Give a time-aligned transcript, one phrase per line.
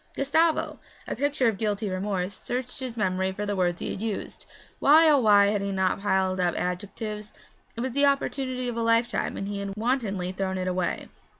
[0.15, 4.47] Gustavo, a picture of guilty remorse, searched his memory for the words he had used.
[4.79, 7.35] Why, oh why, had he not piled up adjectives?
[7.75, 11.05] It was the opportunity of a lifetime, and he had wantonly thrown it away.